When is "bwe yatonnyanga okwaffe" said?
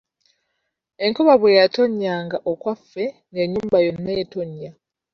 1.41-3.05